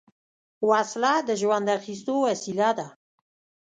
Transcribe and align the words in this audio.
وسله 0.69 1.13
د 1.27 1.29
ژوند 1.41 1.67
اخیستو 1.77 2.13
وسیله 2.27 2.69
ده 2.77 2.87